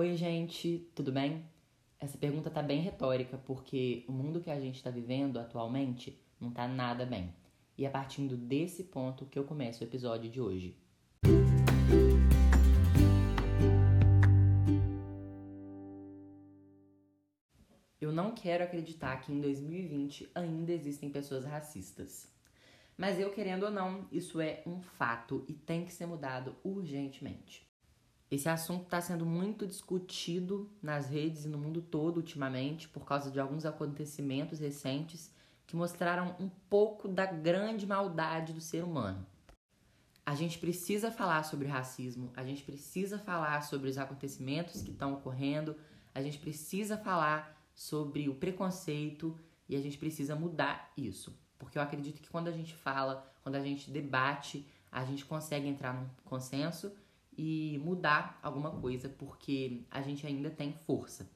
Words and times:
Oi, 0.00 0.16
gente, 0.16 0.90
tudo 0.94 1.12
bem? 1.12 1.44
Essa 1.98 2.16
pergunta 2.16 2.48
tá 2.48 2.62
bem 2.62 2.80
retórica 2.80 3.36
porque 3.36 4.02
o 4.08 4.12
mundo 4.12 4.40
que 4.40 4.50
a 4.50 4.58
gente 4.58 4.76
está 4.76 4.88
vivendo 4.88 5.38
atualmente 5.38 6.18
não 6.40 6.50
tá 6.50 6.66
nada 6.66 7.04
bem. 7.04 7.34
E 7.76 7.84
é 7.84 7.90
partindo 7.90 8.34
desse 8.34 8.84
ponto 8.84 9.26
que 9.26 9.38
eu 9.38 9.44
começo 9.44 9.84
o 9.84 9.86
episódio 9.86 10.30
de 10.30 10.40
hoje. 10.40 10.74
Eu 18.00 18.10
não 18.10 18.32
quero 18.34 18.64
acreditar 18.64 19.18
que 19.18 19.30
em 19.30 19.38
2020 19.38 20.30
ainda 20.34 20.72
existem 20.72 21.10
pessoas 21.10 21.44
racistas. 21.44 22.26
Mas 22.96 23.20
eu 23.20 23.30
querendo 23.30 23.64
ou 23.64 23.70
não, 23.70 24.08
isso 24.10 24.40
é 24.40 24.62
um 24.64 24.80
fato 24.80 25.44
e 25.46 25.52
tem 25.52 25.84
que 25.84 25.92
ser 25.92 26.06
mudado 26.06 26.56
urgentemente. 26.64 27.69
Esse 28.30 28.48
assunto 28.48 28.84
está 28.84 29.00
sendo 29.00 29.26
muito 29.26 29.66
discutido 29.66 30.70
nas 30.80 31.08
redes 31.08 31.44
e 31.44 31.48
no 31.48 31.58
mundo 31.58 31.82
todo 31.82 32.18
ultimamente 32.18 32.88
por 32.88 33.04
causa 33.04 33.28
de 33.28 33.40
alguns 33.40 33.66
acontecimentos 33.66 34.60
recentes 34.60 35.34
que 35.66 35.74
mostraram 35.74 36.36
um 36.38 36.48
pouco 36.48 37.08
da 37.08 37.26
grande 37.26 37.86
maldade 37.86 38.52
do 38.52 38.60
ser 38.60 38.84
humano. 38.84 39.26
A 40.24 40.36
gente 40.36 40.60
precisa 40.60 41.10
falar 41.10 41.42
sobre 41.42 41.66
racismo, 41.66 42.30
a 42.36 42.44
gente 42.44 42.62
precisa 42.62 43.18
falar 43.18 43.62
sobre 43.62 43.90
os 43.90 43.98
acontecimentos 43.98 44.80
que 44.80 44.92
estão 44.92 45.14
ocorrendo, 45.14 45.74
a 46.14 46.22
gente 46.22 46.38
precisa 46.38 46.96
falar 46.96 47.60
sobre 47.74 48.28
o 48.28 48.34
preconceito 48.36 49.36
e 49.68 49.74
a 49.74 49.80
gente 49.80 49.98
precisa 49.98 50.36
mudar 50.36 50.92
isso. 50.96 51.36
Porque 51.58 51.78
eu 51.78 51.82
acredito 51.82 52.20
que 52.20 52.30
quando 52.30 52.46
a 52.46 52.52
gente 52.52 52.74
fala, 52.74 53.28
quando 53.42 53.56
a 53.56 53.60
gente 53.60 53.90
debate, 53.90 54.64
a 54.90 55.04
gente 55.04 55.24
consegue 55.24 55.66
entrar 55.66 55.94
num 55.94 56.08
consenso 56.24 56.92
e 57.42 57.78
mudar 57.78 58.38
alguma 58.42 58.70
coisa, 58.70 59.08
porque 59.08 59.80
a 59.90 60.02
gente 60.02 60.26
ainda 60.26 60.50
tem 60.50 60.74
força. 60.74 61.26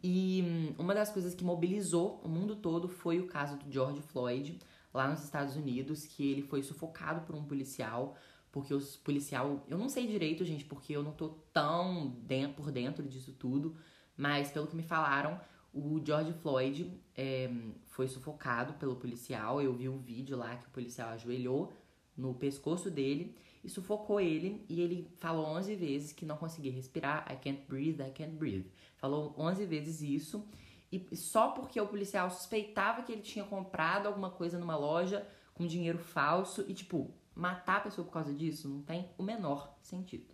E 0.00 0.44
hum, 0.46 0.74
uma 0.78 0.94
das 0.94 1.10
coisas 1.10 1.34
que 1.34 1.42
mobilizou 1.42 2.20
o 2.22 2.28
mundo 2.28 2.54
todo 2.54 2.86
foi 2.88 3.18
o 3.18 3.26
caso 3.26 3.56
do 3.56 3.72
George 3.72 4.00
Floyd, 4.02 4.56
lá 4.94 5.08
nos 5.08 5.24
Estados 5.24 5.56
Unidos, 5.56 6.06
que 6.06 6.30
ele 6.30 6.42
foi 6.42 6.62
sufocado 6.62 7.22
por 7.22 7.34
um 7.34 7.42
policial, 7.42 8.16
porque 8.52 8.72
o 8.72 8.80
policial, 9.02 9.64
eu 9.66 9.76
não 9.76 9.88
sei 9.88 10.06
direito, 10.06 10.44
gente, 10.44 10.64
porque 10.64 10.92
eu 10.92 11.02
não 11.02 11.10
tô 11.10 11.30
tão 11.52 12.14
por 12.54 12.70
dentro 12.70 13.02
disso 13.04 13.32
tudo, 13.32 13.74
mas 14.16 14.52
pelo 14.52 14.68
que 14.68 14.76
me 14.76 14.84
falaram, 14.84 15.40
o 15.74 16.00
George 16.04 16.34
Floyd 16.34 17.00
é, 17.16 17.50
foi 17.86 18.06
sufocado 18.06 18.74
pelo 18.74 18.94
policial. 18.94 19.60
Eu 19.60 19.74
vi 19.74 19.88
um 19.88 19.98
vídeo 19.98 20.36
lá 20.36 20.54
que 20.54 20.68
o 20.68 20.70
policial 20.70 21.08
ajoelhou 21.08 21.72
no 22.16 22.32
pescoço 22.32 22.88
dele 22.88 23.34
e 23.66 23.68
sufocou 23.68 24.20
ele 24.20 24.64
e 24.68 24.80
ele 24.80 25.10
falou 25.18 25.44
11 25.44 25.74
vezes 25.74 26.12
que 26.12 26.24
não 26.24 26.36
conseguia 26.36 26.70
respirar, 26.70 27.26
I 27.28 27.36
can't 27.36 27.62
breathe, 27.68 28.00
I 28.00 28.12
can't 28.12 28.36
breathe. 28.36 28.66
Falou 28.96 29.34
11 29.36 29.66
vezes 29.66 30.00
isso 30.00 30.48
e 30.90 31.16
só 31.16 31.48
porque 31.48 31.80
o 31.80 31.88
policial 31.88 32.30
suspeitava 32.30 33.02
que 33.02 33.10
ele 33.10 33.22
tinha 33.22 33.44
comprado 33.44 34.06
alguma 34.06 34.30
coisa 34.30 34.56
numa 34.56 34.76
loja 34.76 35.26
com 35.52 35.66
dinheiro 35.66 35.98
falso 35.98 36.64
e 36.68 36.74
tipo, 36.74 37.12
matar 37.34 37.78
a 37.78 37.80
pessoa 37.80 38.06
por 38.06 38.12
causa 38.12 38.32
disso 38.32 38.68
não 38.68 38.82
tem 38.82 39.10
o 39.18 39.22
menor 39.24 39.76
sentido. 39.82 40.32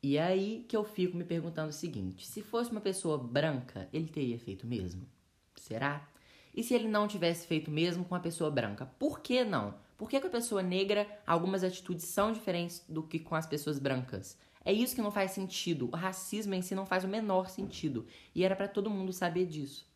E 0.00 0.16
é 0.16 0.22
aí 0.22 0.64
que 0.68 0.76
eu 0.76 0.84
fico 0.84 1.16
me 1.16 1.24
perguntando 1.24 1.70
o 1.70 1.72
seguinte: 1.72 2.24
se 2.24 2.40
fosse 2.40 2.70
uma 2.70 2.80
pessoa 2.80 3.18
branca, 3.18 3.88
ele 3.92 4.06
teria 4.06 4.38
feito 4.38 4.64
mesmo? 4.64 5.08
Será? 5.56 6.08
E 6.54 6.62
se 6.62 6.72
ele 6.72 6.86
não 6.86 7.08
tivesse 7.08 7.48
feito 7.48 7.68
mesmo 7.68 8.04
com 8.04 8.14
a 8.14 8.20
pessoa 8.20 8.48
branca? 8.48 8.86
Por 8.86 9.18
que 9.18 9.42
não? 9.42 9.74
Por 9.96 10.10
que 10.10 10.20
com 10.20 10.26
a 10.26 10.30
pessoa 10.30 10.62
negra 10.62 11.06
algumas 11.26 11.62
atitudes 11.62 12.06
são 12.06 12.32
diferentes 12.32 12.84
do 12.88 13.02
que 13.02 13.18
com 13.18 13.34
as 13.34 13.46
pessoas 13.46 13.78
brancas? 13.78 14.36
É 14.64 14.72
isso 14.72 14.94
que 14.94 15.02
não 15.02 15.12
faz 15.12 15.32
sentido. 15.32 15.88
O 15.92 15.96
racismo 15.96 16.54
em 16.54 16.62
si 16.62 16.74
não 16.74 16.86
faz 16.86 17.04
o 17.04 17.08
menor 17.08 17.48
sentido. 17.50 18.06
E 18.34 18.44
era 18.44 18.56
para 18.56 18.66
todo 18.66 18.90
mundo 18.90 19.12
saber 19.12 19.46
disso. 19.46 19.86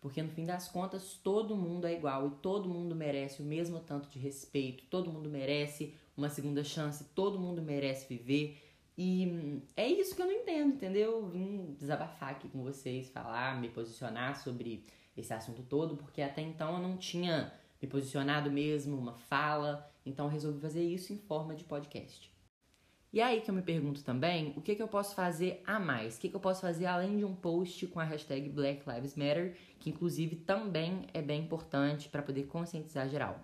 Porque 0.00 0.22
no 0.22 0.28
fim 0.28 0.44
das 0.44 0.68
contas, 0.68 1.14
todo 1.14 1.56
mundo 1.56 1.86
é 1.86 1.94
igual 1.94 2.26
e 2.26 2.30
todo 2.42 2.68
mundo 2.68 2.94
merece 2.94 3.40
o 3.40 3.44
mesmo 3.44 3.80
tanto 3.80 4.10
de 4.10 4.18
respeito, 4.18 4.84
todo 4.90 5.10
mundo 5.10 5.30
merece 5.30 5.94
uma 6.14 6.28
segunda 6.28 6.62
chance, 6.62 7.04
todo 7.14 7.38
mundo 7.38 7.62
merece 7.62 8.06
viver. 8.06 8.60
E 8.98 9.26
hum, 9.26 9.62
é 9.74 9.88
isso 9.88 10.14
que 10.14 10.20
eu 10.20 10.26
não 10.26 10.34
entendo, 10.34 10.74
entendeu? 10.74 11.12
Eu 11.12 11.26
vim 11.26 11.74
desabafar 11.78 12.32
aqui 12.32 12.48
com 12.48 12.62
vocês, 12.62 13.08
falar, 13.08 13.58
me 13.58 13.70
posicionar 13.70 14.36
sobre 14.42 14.84
esse 15.16 15.32
assunto 15.32 15.62
todo, 15.62 15.96
porque 15.96 16.20
até 16.20 16.42
então 16.42 16.74
eu 16.74 16.82
não 16.86 16.98
tinha 16.98 17.50
me 17.84 17.86
posicionado 17.86 18.50
mesmo, 18.50 18.96
uma 18.96 19.14
fala, 19.14 19.90
então 20.06 20.26
resolvi 20.26 20.58
fazer 20.58 20.82
isso 20.82 21.12
em 21.12 21.18
forma 21.18 21.54
de 21.54 21.64
podcast. 21.64 22.32
E 23.12 23.20
aí 23.20 23.40
que 23.42 23.50
eu 23.50 23.54
me 23.54 23.62
pergunto 23.62 24.02
também, 24.02 24.52
o 24.56 24.60
que, 24.60 24.74
que 24.74 24.82
eu 24.82 24.88
posso 24.88 25.14
fazer 25.14 25.62
a 25.64 25.78
mais? 25.78 26.16
O 26.16 26.20
que, 26.20 26.28
que 26.28 26.34
eu 26.34 26.40
posso 26.40 26.62
fazer 26.62 26.86
além 26.86 27.16
de 27.18 27.24
um 27.24 27.34
post 27.34 27.86
com 27.86 28.00
a 28.00 28.04
hashtag 28.04 28.48
Black 28.48 28.82
Lives 28.90 29.14
Matter, 29.14 29.56
que 29.78 29.90
inclusive 29.90 30.34
também 30.34 31.06
é 31.12 31.22
bem 31.22 31.42
importante 31.42 32.08
para 32.08 32.22
poder 32.22 32.44
conscientizar 32.46 33.08
geral. 33.08 33.38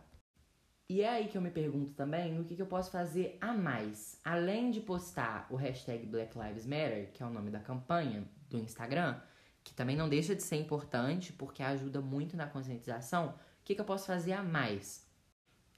E 0.89 1.03
é 1.03 1.09
aí 1.09 1.29
que 1.29 1.39
eu 1.39 1.43
me 1.43 1.51
pergunto 1.51 1.93
também 1.93 2.41
o 2.41 2.45
que, 2.45 2.57
que 2.57 2.63
eu 2.63 2.67
posso 2.67 2.91
fazer 2.91 3.39
a 3.41 3.53
mais. 3.53 4.19
Além 4.25 4.73
de 4.73 4.81
postar 4.81 5.47
o 5.49 5.55
hashtag 5.55 6.05
Black 6.05 6.37
Lives 6.37 6.67
Matter, 6.67 7.13
que 7.13 7.23
é 7.23 7.27
o 7.27 7.31
nome 7.31 7.51
da 7.51 7.61
campanha 7.61 8.25
do 8.49 8.59
Instagram, 8.59 9.21
que 9.63 9.73
também 9.73 9.97
não 9.97 10.09
deixa 10.09 10.35
de 10.35 10.43
ser 10.43 10.57
importante 10.57 11.33
porque 11.33 11.63
ajuda 11.63 12.01
muito 12.01 12.37
na 12.37 12.49
conscientização, 12.49 13.35
que, 13.71 13.75
que 13.77 13.81
eu 13.81 13.85
posso 13.85 14.07
fazer 14.07 14.33
a 14.33 14.43
mais? 14.43 15.07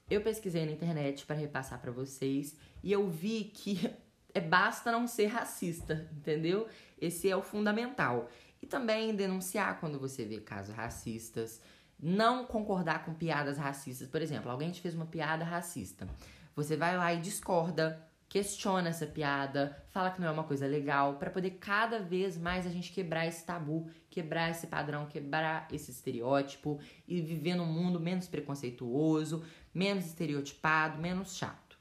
Eu 0.09 0.21
pesquisei 0.21 0.65
na 0.65 0.71
internet 0.71 1.25
para 1.25 1.35
repassar 1.35 1.79
para 1.79 1.91
vocês 1.91 2.55
e 2.81 2.91
eu 2.91 3.07
vi 3.07 3.45
que 3.45 3.93
é 4.33 4.41
basta 4.41 4.91
não 4.91 5.07
ser 5.07 5.27
racista, 5.27 6.09
entendeu? 6.11 6.67
Esse 6.99 7.29
é 7.29 7.35
o 7.35 7.43
fundamental. 7.43 8.29
E 8.61 8.65
também 8.65 9.15
denunciar 9.15 9.79
quando 9.79 9.99
você 9.99 10.25
vê 10.25 10.39
casos 10.39 10.75
racistas, 10.75 11.61
não 11.99 12.45
concordar 12.45 13.05
com 13.05 13.13
piadas 13.13 13.57
racistas. 13.57 14.07
Por 14.07 14.21
exemplo, 14.21 14.49
alguém 14.49 14.71
te 14.71 14.81
fez 14.81 14.95
uma 14.95 15.05
piada 15.05 15.45
racista. 15.45 16.07
Você 16.55 16.75
vai 16.75 16.97
lá 16.97 17.13
e 17.13 17.21
discorda, 17.21 18.01
questiona 18.33 18.89
essa 18.89 19.05
piada, 19.05 19.77
fala 19.89 20.09
que 20.09 20.19
não 20.19 20.27
é 20.27 20.31
uma 20.31 20.43
coisa 20.43 20.65
legal, 20.65 21.17
para 21.17 21.29
poder 21.29 21.51
cada 21.51 21.99
vez 21.99 22.35
mais 22.35 22.65
a 22.65 22.69
gente 22.71 22.91
quebrar 22.91 23.27
esse 23.27 23.45
tabu, 23.45 23.87
quebrar 24.09 24.49
esse 24.49 24.65
padrão, 24.65 25.05
quebrar 25.05 25.67
esse 25.71 25.91
estereótipo 25.91 26.79
e 27.07 27.21
viver 27.21 27.53
num 27.53 27.67
mundo 27.67 27.99
menos 27.99 28.27
preconceituoso, 28.27 29.43
menos 29.71 30.07
estereotipado, 30.07 30.99
menos 30.99 31.37
chato. 31.37 31.77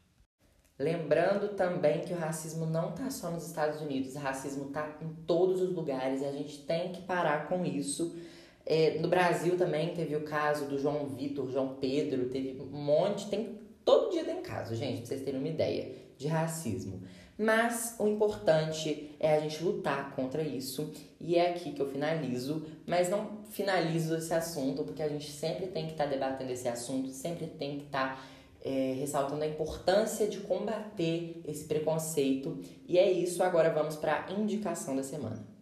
Lembrando 0.78 1.56
também 1.56 2.02
que 2.02 2.12
o 2.12 2.18
racismo 2.18 2.66
não 2.66 2.90
está 2.90 3.08
só 3.08 3.30
nos 3.30 3.46
Estados 3.46 3.80
Unidos, 3.80 4.14
o 4.14 4.18
racismo 4.18 4.66
está 4.66 4.98
em 5.00 5.08
todos 5.26 5.58
os 5.62 5.74
lugares 5.74 6.20
e 6.20 6.26
a 6.26 6.32
gente 6.32 6.66
tem 6.66 6.92
que 6.92 7.00
parar 7.00 7.48
com 7.48 7.64
isso. 7.64 8.14
É, 8.66 8.98
no 8.98 9.08
Brasil 9.08 9.56
também 9.56 9.94
teve 9.94 10.14
o 10.16 10.24
caso 10.24 10.66
do 10.66 10.78
João 10.78 11.06
Vitor, 11.06 11.50
João 11.50 11.76
Pedro, 11.76 12.28
teve 12.28 12.60
um 12.60 12.66
monte, 12.66 13.30
tem 13.30 13.58
todo 13.86 14.10
dia 14.10 14.22
tem 14.22 14.42
caso, 14.42 14.74
gente, 14.74 14.98
pra 14.98 15.06
vocês 15.06 15.22
terem 15.22 15.40
uma 15.40 15.48
ideia 15.48 16.01
de 16.16 16.28
racismo. 16.28 17.02
Mas 17.38 17.96
o 17.98 18.06
importante 18.06 19.10
é 19.18 19.34
a 19.34 19.40
gente 19.40 19.62
lutar 19.64 20.14
contra 20.14 20.42
isso. 20.42 20.92
E 21.20 21.36
é 21.36 21.50
aqui 21.50 21.72
que 21.72 21.80
eu 21.80 21.90
finalizo, 21.90 22.66
mas 22.86 23.08
não 23.08 23.42
finalizo 23.50 24.16
esse 24.16 24.32
assunto, 24.32 24.84
porque 24.84 25.02
a 25.02 25.08
gente 25.08 25.30
sempre 25.30 25.66
tem 25.66 25.86
que 25.86 25.92
estar 25.92 26.04
tá 26.04 26.10
debatendo 26.10 26.52
esse 26.52 26.68
assunto, 26.68 27.08
sempre 27.08 27.46
tem 27.46 27.78
que 27.78 27.86
estar 27.86 28.16
tá, 28.16 28.22
é, 28.64 28.94
ressaltando 28.98 29.42
a 29.42 29.46
importância 29.46 30.28
de 30.28 30.38
combater 30.38 31.42
esse 31.46 31.64
preconceito. 31.64 32.60
E 32.86 32.98
é 32.98 33.10
isso, 33.10 33.42
agora 33.42 33.70
vamos 33.70 33.96
para 33.96 34.26
a 34.26 34.32
indicação 34.32 34.94
da 34.94 35.02
semana. 35.02 35.52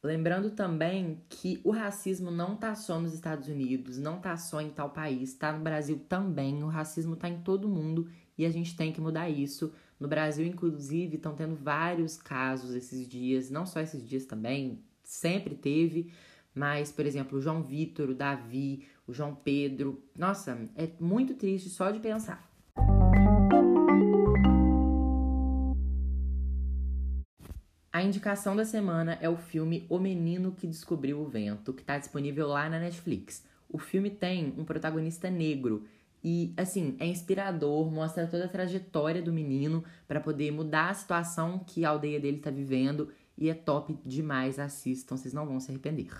Lembrando 0.00 0.52
também 0.52 1.20
que 1.28 1.60
o 1.64 1.72
racismo 1.72 2.30
não 2.30 2.54
tá 2.54 2.76
só 2.76 3.00
nos 3.00 3.12
Estados 3.12 3.48
Unidos, 3.48 3.98
não 3.98 4.20
tá 4.20 4.36
só 4.36 4.60
em 4.60 4.70
tal 4.70 4.90
país, 4.90 5.34
tá 5.34 5.52
no 5.52 5.58
Brasil 5.58 6.00
também. 6.08 6.62
O 6.62 6.68
racismo 6.68 7.16
tá 7.16 7.28
em 7.28 7.40
todo 7.40 7.68
mundo 7.68 8.08
e 8.38 8.46
a 8.46 8.50
gente 8.50 8.76
tem 8.76 8.92
que 8.92 9.00
mudar 9.00 9.28
isso. 9.28 9.72
No 9.98 10.06
Brasil, 10.06 10.46
inclusive, 10.46 11.16
estão 11.16 11.34
tendo 11.34 11.56
vários 11.56 12.16
casos 12.16 12.74
esses 12.74 13.06
dias, 13.08 13.50
não 13.50 13.66
só 13.66 13.80
esses 13.80 14.08
dias 14.08 14.24
também, 14.24 14.78
sempre 15.02 15.56
teve, 15.56 16.12
mas, 16.54 16.92
por 16.92 17.04
exemplo, 17.04 17.38
o 17.38 17.40
João 17.40 17.62
Vitor, 17.62 18.10
o 18.10 18.14
Davi, 18.14 18.86
o 19.06 19.12
João 19.12 19.34
Pedro. 19.34 20.02
Nossa, 20.16 20.68
é 20.76 20.88
muito 21.00 21.34
triste 21.34 21.68
só 21.68 21.90
de 21.90 21.98
pensar. 21.98 22.48
A 27.92 28.02
indicação 28.02 28.54
da 28.54 28.64
semana 28.64 29.18
é 29.20 29.28
o 29.28 29.36
filme 29.36 29.84
O 29.88 29.98
Menino 29.98 30.52
que 30.52 30.68
Descobriu 30.68 31.20
o 31.20 31.26
Vento, 31.26 31.72
que 31.72 31.80
está 31.80 31.98
disponível 31.98 32.46
lá 32.46 32.68
na 32.68 32.78
Netflix. 32.78 33.44
O 33.68 33.78
filme 33.78 34.08
tem 34.08 34.54
um 34.56 34.64
protagonista 34.64 35.28
negro 35.28 35.84
e, 36.22 36.52
assim, 36.56 36.96
é 36.98 37.06
inspirador, 37.06 37.90
mostra 37.90 38.26
toda 38.26 38.46
a 38.46 38.48
trajetória 38.48 39.22
do 39.22 39.32
menino 39.32 39.84
para 40.06 40.20
poder 40.20 40.50
mudar 40.50 40.90
a 40.90 40.94
situação 40.94 41.58
que 41.60 41.84
a 41.84 41.90
aldeia 41.90 42.18
dele 42.18 42.38
está 42.38 42.50
vivendo 42.50 43.08
e 43.36 43.48
é 43.48 43.54
top 43.54 43.96
demais. 44.04 44.58
Assistam, 44.58 45.16
vocês 45.16 45.32
não 45.32 45.46
vão 45.46 45.60
se 45.60 45.70
arrepender. 45.70 46.10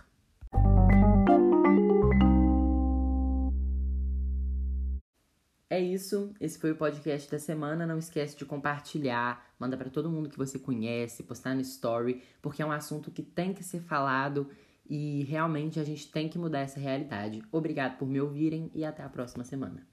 É 5.70 5.78
isso, 5.78 6.32
esse 6.40 6.58
foi 6.58 6.70
o 6.70 6.76
podcast 6.76 7.30
da 7.30 7.38
semana. 7.38 7.86
Não 7.86 7.98
esquece 7.98 8.36
de 8.36 8.44
compartilhar, 8.46 9.52
manda 9.58 9.76
para 9.76 9.90
todo 9.90 10.10
mundo 10.10 10.30
que 10.30 10.38
você 10.38 10.58
conhece, 10.58 11.22
postar 11.22 11.54
no 11.54 11.60
story, 11.60 12.22
porque 12.40 12.62
é 12.62 12.66
um 12.66 12.72
assunto 12.72 13.10
que 13.10 13.22
tem 13.22 13.52
que 13.52 13.62
ser 13.62 13.80
falado 13.80 14.48
e 14.88 15.25
realmente 15.25 15.79
a 15.79 15.85
gente 15.85 16.11
tem 16.11 16.29
que 16.29 16.38
mudar 16.38 16.61
essa 16.61 16.81
realidade. 16.81 17.43
Obrigado 17.52 17.99
por 17.99 18.08
me 18.08 18.20
ouvirem 18.20 18.70
e 18.75 18.85
até 18.85 19.02
a 19.02 19.08
próxima 19.08 19.44
semana. 19.44 19.87